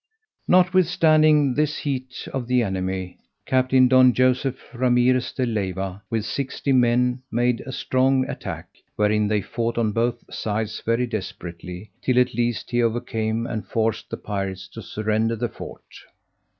[0.47, 7.21] Notwithstanding this heat of the enemy, Captain Don Joseph Ramirez de Leyva, with sixty men,
[7.31, 12.71] made a strong attack, wherein they fought on both sides very desperately, till at last
[12.71, 15.83] he overcame, and forced the pirates to surrender the fort.